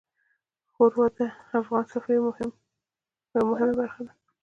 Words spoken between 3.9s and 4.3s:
ده.